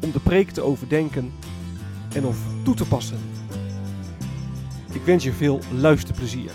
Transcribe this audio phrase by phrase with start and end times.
[0.00, 1.32] om de preek te overdenken
[2.14, 3.18] en of toe te passen.
[4.92, 6.50] Ik wens je veel luisterplezier.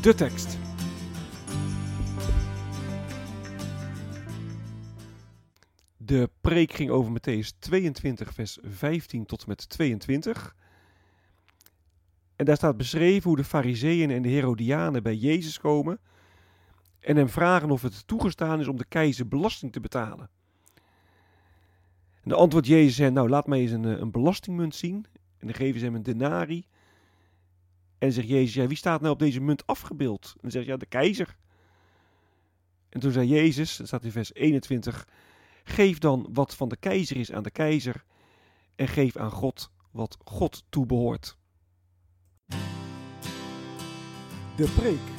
[0.00, 0.58] De tekst.
[5.96, 10.54] De preek ging over Matthäus 22, vers 15 tot en met 22.
[12.36, 16.00] En daar staat beschreven hoe de Fariseeën en de Herodianen bij Jezus komen
[17.00, 20.30] en hem vragen of het toegestaan is om de keizer belasting te betalen.
[22.22, 25.06] En de antwoord Jezus hen, nou laat mij eens een, een belastingmunt zien.
[25.38, 26.66] En dan geven ze hem een denari.
[27.98, 30.30] En zegt Jezus, ja, wie staat nou op deze munt afgebeeld?
[30.34, 31.36] En dan zegt ja, de keizer.
[32.88, 35.08] En toen zei Jezus, dat staat in vers 21,
[35.64, 38.04] geef dan wat van de keizer is aan de keizer
[38.76, 41.36] en geef aan God wat God toebehoort.
[44.56, 45.17] De preek.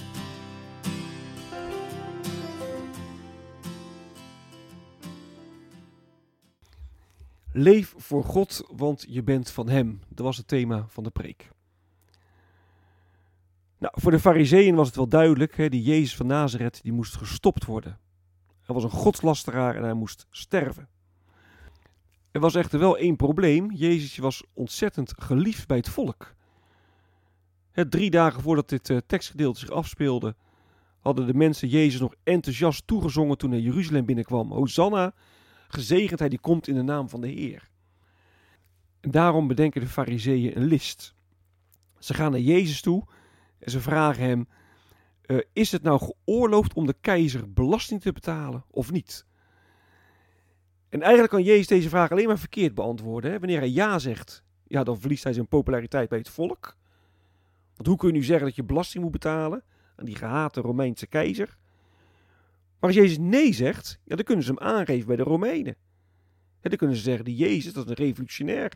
[7.54, 10.02] Leef voor God, want je bent van Hem.
[10.08, 11.50] Dat was het thema van de preek.
[13.78, 17.16] Nou, voor de fariseeën was het wel duidelijk, hè, die Jezus van Nazareth die moest
[17.16, 18.00] gestopt worden.
[18.62, 20.88] Hij was een godslasteraar en hij moest sterven.
[22.32, 23.72] Er was echter wel één probleem.
[23.72, 26.34] Jezus was ontzettend geliefd bij het volk.
[27.90, 30.36] Drie dagen voordat dit uh, tekstgedeelte zich afspeelde,
[31.00, 34.52] hadden de mensen Jezus nog enthousiast toegezongen toen hij Jeruzalem binnenkwam.
[34.52, 35.14] Hosanna,
[35.74, 37.70] gezegend hij die komt in de naam van de Heer.
[39.00, 41.16] En daarom bedenken de fariseeën een list.
[42.00, 43.04] Ze gaan naar Jezus toe
[43.60, 44.48] en ze vragen hem,
[45.26, 49.26] uh, is het nou geoorloofd om de keizer belasting te betalen of niet?
[50.90, 53.32] En eigenlijk kan Jezus deze vraag alleen maar verkeerd beantwoorden.
[53.32, 53.40] Hè?
[53.40, 56.78] Wanneer hij ja zegt, ja, dan verliest hij zijn populariteit bij het volk.
[57.76, 59.64] Want hoe kun je nu zeggen dat je belasting moet betalen
[59.96, 61.58] aan die gehate Romeinse keizer?
[62.80, 65.76] Maar als Jezus nee zegt, ja, dan kunnen ze hem aangeven bij de Romeinen.
[66.62, 68.72] Ja, dan kunnen ze zeggen, die Jezus, dat is een revolutionair.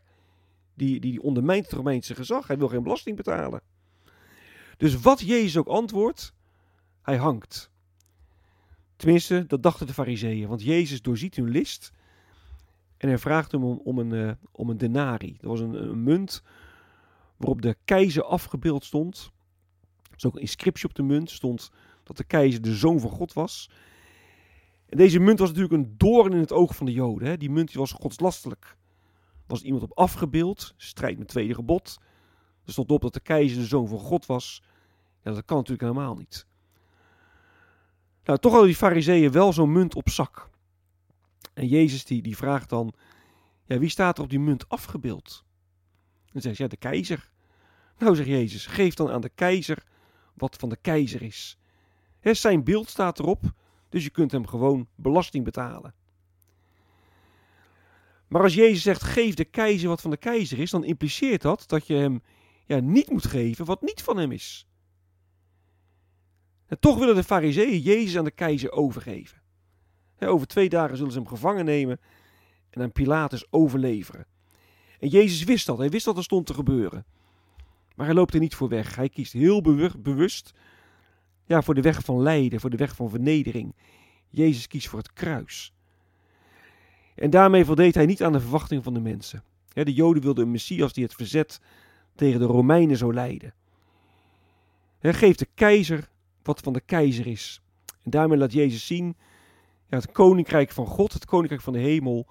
[0.75, 2.47] Die, die ondermijnt het Romeinse gezag.
[2.47, 3.61] Hij wil geen belasting betalen.
[4.77, 6.33] Dus wat Jezus ook antwoordt,
[7.01, 7.71] hij hangt.
[8.95, 10.47] Tenminste, dat dachten de fariseeën.
[10.47, 11.91] Want Jezus doorziet hun list.
[12.97, 15.37] En hij vraagt hem om, een, uh, om een denari.
[15.39, 16.43] Dat was een, een, munt
[17.37, 19.31] waarop de keizer afgebeeld stond.
[20.01, 21.31] Er was ook een inscriptie op de munt.
[21.31, 21.71] stond
[22.03, 23.69] dat de keizer de zoon van God was.
[24.93, 27.27] En deze munt was natuurlijk een doorn in het oog van de Joden.
[27.27, 27.37] Hè?
[27.37, 28.77] Die munt was godslastelijk.
[29.47, 31.99] Was iemand op afgebeeld, strijd met tweede gebod.
[32.65, 34.63] Er stond op dat de keizer de zoon van God was.
[35.23, 36.47] Ja, dat kan natuurlijk helemaal niet.
[38.23, 40.49] Nou, toch hadden die fariseeën wel zo'n munt op zak.
[41.53, 42.93] En Jezus die, die vraagt dan,
[43.65, 45.43] ja, wie staat er op die munt afgebeeld?
[46.31, 47.31] Dan zegt ja, de keizer.
[47.97, 49.83] Nou, zegt Jezus, geef dan aan de keizer
[50.33, 51.57] wat van de keizer is.
[52.19, 53.53] He, zijn beeld staat erop,
[53.93, 55.93] dus je kunt hem gewoon belasting betalen.
[58.27, 61.63] Maar als Jezus zegt, geef de keizer wat van de keizer is, dan impliceert dat
[61.67, 62.21] dat je hem
[62.65, 64.67] ja, niet moet geven wat niet van hem is.
[66.65, 69.41] En toch willen de fariseeën Jezus aan de keizer overgeven.
[70.19, 71.99] over twee dagen zullen ze hem gevangen nemen
[72.69, 74.25] en aan Pilatus overleveren.
[74.99, 77.05] En Jezus wist dat, hij wist dat er stond te gebeuren.
[77.95, 78.95] Maar hij loopt er niet voor weg.
[78.95, 79.61] Hij kiest heel
[80.01, 80.53] bewust
[81.45, 83.75] ja, voor de weg van lijden, voor de weg van vernedering.
[84.29, 85.73] Jezus kiest voor het kruis.
[87.15, 89.43] En daarmee voldeed hij niet aan de verwachtingen van de mensen.
[89.73, 91.61] De Joden wilden een Messias die het verzet
[92.15, 93.53] tegen de Romeinen zou leiden.
[95.01, 96.09] Geef de keizer
[96.43, 97.61] wat van de keizer is.
[98.03, 99.15] En daarmee laat Jezus zien,
[99.89, 102.27] ja, het koninkrijk van God, het koninkrijk van de hemel,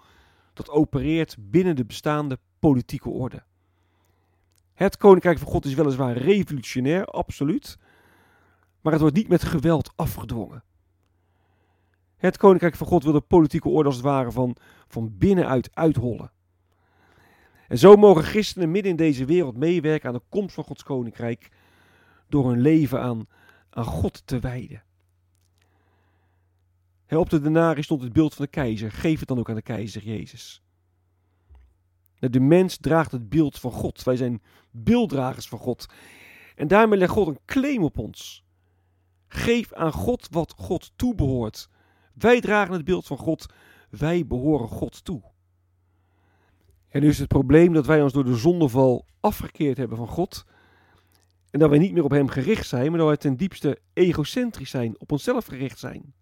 [0.53, 3.43] dat opereert binnen de bestaande politieke orde.
[4.75, 7.79] Het koninkrijk van God is weliswaar revolutionair, absoluut,
[8.83, 10.65] maar het wordt niet met geweld afgedwongen.
[12.17, 14.57] Het koninkrijk van God wil de politieke orde als het ware van,
[14.89, 16.33] van binnenuit uithollen.
[17.69, 21.51] En zo mogen christenen midden in deze wereld meewerken aan de komst van Gods koninkrijk
[22.29, 23.27] door hun leven aan,
[23.71, 24.83] aan God te wijden.
[27.09, 28.93] op de denarii stond het beeld van de keizer.
[28.93, 30.63] Geef het dan ook aan de keizer Jezus.
[32.19, 34.03] De mens draagt het beeld van God.
[34.03, 35.87] Wij zijn beelddragers van God.
[36.55, 38.42] En daarmee legt God een claim op ons.
[39.35, 41.69] Geef aan God wat God toebehoort.
[42.15, 43.47] Wij dragen het beeld van God.
[43.91, 45.23] Wij behoren God toe.
[46.89, 50.45] En nu is het probleem dat wij ons door de zondeval afgekeerd hebben van God.
[51.51, 54.71] En dat wij niet meer op Hem gericht zijn, maar dat wij ten diepste egocentrisch
[54.71, 56.15] zijn, op onszelf gericht zijn.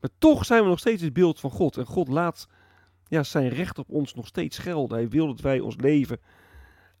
[0.00, 1.76] Maar toch zijn we nog steeds het beeld van God.
[1.76, 2.48] En God laat
[3.06, 4.98] ja, zijn recht op ons nog steeds gelden.
[4.98, 6.20] Hij wil dat wij ons leven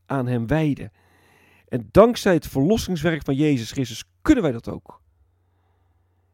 [0.06, 0.92] aan Hem wijden.
[1.68, 5.00] En dankzij het verlossingswerk van Jezus Christus kunnen wij dat ook.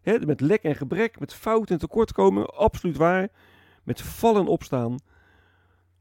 [0.03, 3.29] met lek en gebrek, met fout en tekortkomen, absoluut waar.
[3.83, 4.91] Met vallen en opstaan.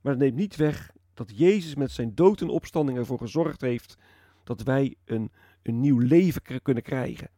[0.02, 3.98] Maar dat neemt niet weg dat Jezus met zijn dood en opstanding ervoor gezorgd heeft
[4.44, 5.32] dat wij een,
[5.64, 7.30] een nieuw leven kunnen krijgen.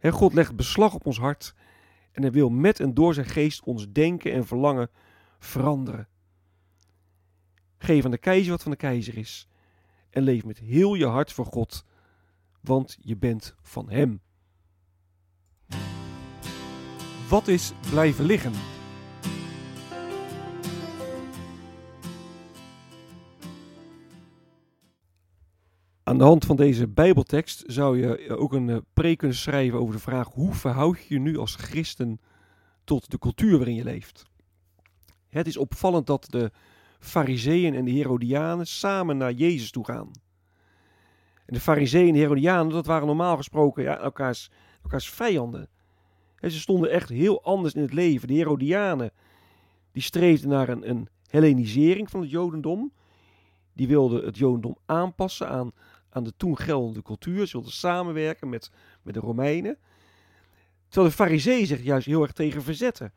[0.00, 1.54] God legt beslag op ons hart
[2.12, 4.90] en hij wil met en door zijn geest ons denken en verlangen
[5.38, 6.08] veranderen.
[7.78, 9.48] Geef aan de keizer wat van de keizer is
[10.14, 11.84] en leef met heel je hart voor God,
[12.60, 14.20] want je bent van Hem.
[17.28, 18.52] Wat is blijven liggen?
[26.02, 29.94] Aan de hand van deze Bijbeltekst zou je ook een eh, preek kunnen schrijven over
[29.94, 32.20] de vraag: hoe verhoud je je nu als christen
[32.84, 34.22] tot de cultuur waarin je leeft?
[35.28, 36.50] Het is opvallend dat de
[37.04, 40.10] Fariseeën en de Herodianen samen naar Jezus toe gaan.
[41.46, 44.50] En de Fariseeën en de Herodianen, dat waren normaal gesproken ja, elkaars,
[44.82, 45.68] elkaars vijanden.
[46.36, 48.28] En ze stonden echt heel anders in het leven.
[48.28, 49.10] De Herodianen,
[49.92, 52.92] die streefden naar een, een Hellenisering van het Jodendom.
[53.72, 55.72] Die wilden het Jodendom aanpassen aan,
[56.10, 57.46] aan de toen geldende cultuur.
[57.46, 58.70] Ze wilden samenwerken met,
[59.02, 59.78] met de Romeinen.
[60.88, 63.12] Terwijl de Fariseeën zich juist heel erg tegen verzetten.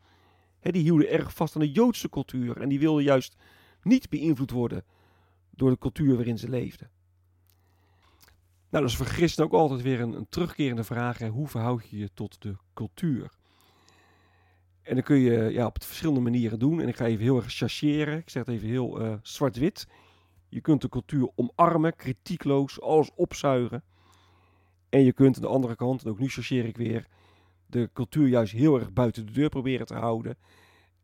[0.62, 2.62] die hielden erg vast aan de Joodse cultuur.
[2.62, 3.36] En die wilden juist
[3.88, 4.84] niet beïnvloed worden
[5.50, 6.90] door de cultuur waarin ze leefden.
[8.70, 11.18] Nou, dat is voor ook altijd weer een, een terugkerende vraag.
[11.18, 11.28] Hè.
[11.28, 13.32] Hoe verhoud je je tot de cultuur?
[14.82, 16.82] En dan kun je ja, op verschillende manieren doen.
[16.82, 18.18] En ik ga even heel erg chargeren.
[18.18, 19.88] Ik zeg het even heel uh, zwart-wit.
[20.50, 23.84] Je kunt de cultuur omarmen, kritiekloos, alles opzuigen.
[24.90, 27.08] En je kunt aan de andere kant, en ook nu chargeer ik weer,
[27.66, 30.38] de cultuur juist heel erg buiten de deur proberen te houden.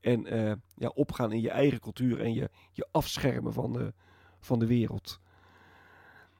[0.04, 3.94] En uh, ja, opgaan in je eigen cultuur en je, je afschermen van de,
[4.40, 5.20] van de wereld.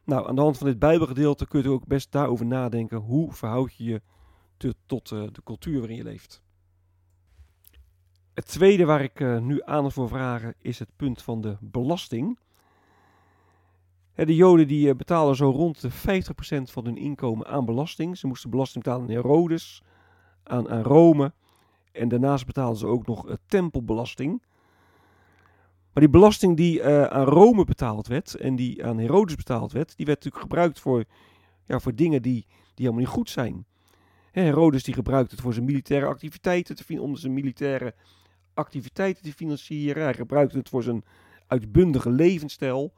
[0.04, 2.98] Nou, aan de hand van dit Bijbelgedeelte kun je ook best daarover nadenken.
[2.98, 4.02] Hoe verhoud je je
[4.86, 6.42] tot uh, de cultuur waarin je leeft?
[8.34, 12.40] Het tweede waar ik uh, nu aandacht voor vragen is het punt van de belasting.
[14.16, 15.94] De Joden die eh, betalen zo rond de 50%
[16.72, 18.18] van hun inkomen aan belasting.
[18.18, 19.84] Ze moesten belasting betalen aan Herodes,
[20.44, 21.34] aan, aan Rome.
[21.94, 24.42] En daarnaast betaalden ze ook nog tempelbelasting.
[25.94, 29.98] Maar die belasting die uh, aan Rome betaald werd en die aan Herodes betaald werd,
[29.98, 31.04] die werd natuurlijk gebruikt voor,
[31.66, 33.66] ja, voor dingen die, die helemaal niet goed zijn.
[34.32, 37.96] Herodes die gebruikte het voor zijn militaire activiteiten, te, om zijn militaire
[38.54, 40.04] activiteiten te financieren.
[40.04, 41.04] Hij gebruikte het voor zijn
[41.48, 42.94] uitbundige levensstijl.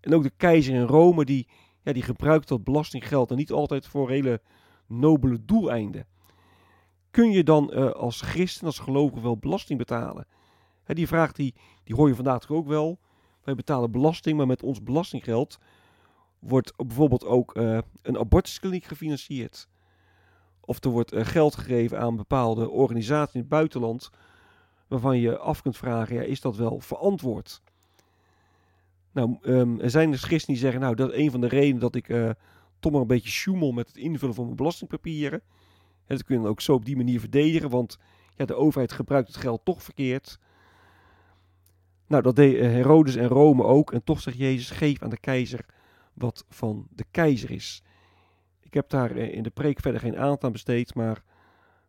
[0.00, 1.48] En ook de keizer in Rome, die,
[1.82, 4.40] ja, die gebruikt dat belastinggeld en niet altijd voor hele
[4.86, 6.06] nobele doeleinden.
[7.10, 10.26] Kun je dan uh, als christen, als gelovige wel belasting betalen?
[10.84, 12.98] Hè, die vraag die, die hoor je vandaag ook wel.
[13.44, 15.58] Wij betalen belasting, maar met ons belastinggeld
[16.38, 19.68] wordt bijvoorbeeld ook uh, een abortuskliniek gefinancierd.
[20.60, 24.10] Of er wordt uh, geld gegeven aan bepaalde organisaties in het buitenland,
[24.88, 27.62] waarvan je af kunt vragen, ja, is dat wel verantwoord?
[29.12, 31.80] Nou, um, er zijn dus christenen die zeggen, nou, dat is een van de redenen
[31.80, 32.06] dat ik
[32.78, 35.42] toch maar een beetje sjoemel met het invullen van mijn belastingpapieren.
[36.10, 37.98] En dat kun je ook zo op die manier verdedigen, want
[38.34, 40.38] ja, de overheid gebruikt het geld toch verkeerd.
[42.06, 43.92] Nou, dat deed eh, Herodes en Rome ook.
[43.92, 45.66] En toch zegt Jezus, geef aan de keizer
[46.12, 47.82] wat van de keizer is.
[48.60, 51.22] Ik heb daar eh, in de preek verder geen aandacht aan besteed, maar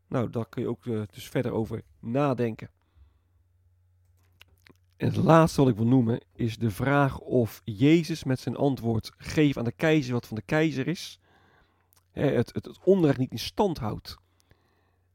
[0.08, 2.70] nou, daar kun je ook dus verder over nadenken.
[4.98, 9.12] En het laatste wat ik wil noemen is de vraag of Jezus met zijn antwoord
[9.18, 11.21] geef aan de keizer wat van de keizer is,
[12.12, 14.18] het, het, het onrecht niet in stand houdt.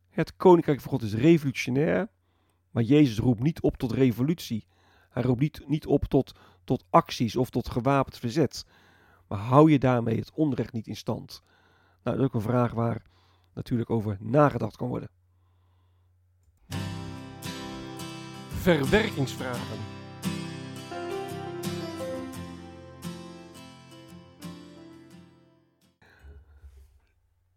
[0.09, 2.09] Het koninkrijk van God is revolutionair,
[2.71, 4.67] maar Jezus roept niet op tot revolutie.
[5.11, 6.33] Hij roept niet, niet op tot,
[6.65, 8.67] tot acties of tot gewapend verzet.
[9.29, 11.43] Maar hou je daarmee het onrecht niet in stand?
[12.03, 13.03] Nou, dat is ook een vraag waar
[13.55, 15.11] natuurlijk over nagedacht kan worden.
[18.49, 19.96] Verwerkingsvragen.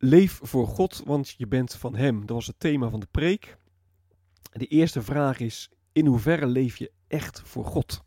[0.01, 2.20] Leef voor God, want je bent van Hem.
[2.20, 3.58] Dat was het thema van de preek.
[4.51, 8.03] De eerste vraag is: in hoeverre leef je echt voor God?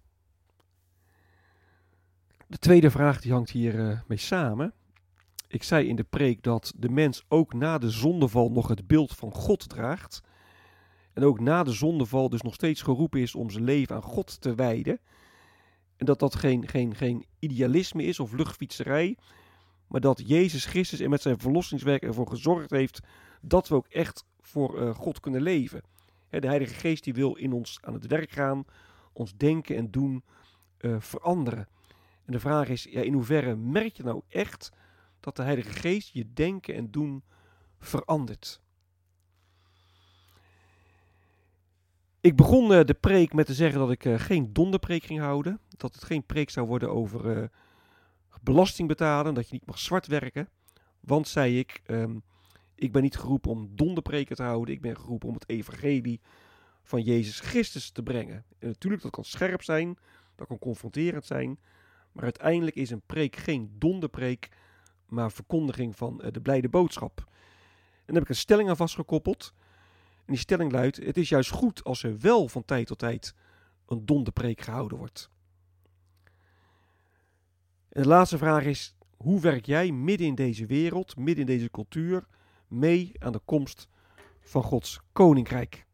[2.47, 4.75] De tweede vraag die hangt hier uh, mee samen.
[5.49, 9.13] Ik zei in de preek dat de mens ook na de zondeval nog het beeld
[9.13, 10.21] van God draagt.
[11.13, 14.41] En ook na de zondeval dus nog steeds geroepen is om zijn leven aan God
[14.41, 15.01] te wijden.
[15.97, 19.17] En dat dat geen, geen, geen idealisme is of luchtfietserij.
[19.93, 23.01] Maar dat Jezus Christus en met zijn verlossingswerk ervoor gezorgd heeft
[23.41, 25.83] dat we ook echt voor uh, God kunnen leven.
[26.31, 28.65] de Heilige Geest die wil in ons aan het werk gaan,
[29.13, 30.25] ons denken en doen
[30.81, 31.69] uh, veranderen.
[32.25, 34.73] En de vraag is, ja, in hoeverre merk je nou echt
[35.21, 37.23] dat de Heilige Geest je denken en doen
[37.79, 38.61] verandert?
[42.21, 45.61] Ik begon uh, de preek met te zeggen dat ik geen donderpreek ging houden.
[45.77, 47.51] Dat het geen preek zou worden over
[48.41, 50.49] belasting betalen, dat je niet mag zwart werken.
[51.01, 52.23] Want, zei ik, um,
[52.75, 54.75] ik ben niet geroepen om donderpreken te houden.
[54.75, 56.21] Ik ben geroepen om het evangelie
[56.83, 58.45] van Jezus Christus te brengen.
[58.59, 59.99] En natuurlijk, dat kan scherp zijn,
[60.35, 61.59] dat kan confronterend zijn.
[62.13, 64.49] Maar uiteindelijk is een preek geen donderpreek,
[65.07, 67.19] maar verkondiging van de blijde boodschap.
[67.19, 69.55] En daar heb ik een stelling aan vastgekoppeld.
[70.17, 73.35] En die stelling luidt: Het is juist goed als er wel van tijd tot tijd
[73.87, 75.31] een donderpreek gehouden wordt.
[77.93, 81.71] En de laatste vraag is: hoe werk jij midden in deze wereld, midden in deze
[81.71, 82.27] cultuur,
[82.69, 83.89] mee aan de komst
[84.41, 85.87] van Gods koninkrijk?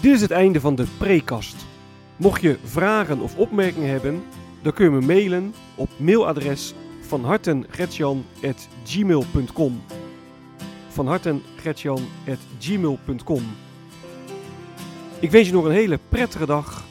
[0.00, 1.66] Dit is het einde van de prekast.
[2.16, 4.22] Mocht je vragen of opmerkingen hebben,
[4.62, 9.82] dan kun je me mailen op mailadres van hartengretjan.gmail.com
[10.88, 13.42] van hartengretjan.gmail.com
[15.20, 16.84] Ik wens je nog een hele prettige dag.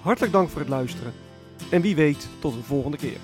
[0.00, 1.12] Hartelijk dank voor het luisteren.
[1.70, 3.18] En wie weet, tot een volgende keer.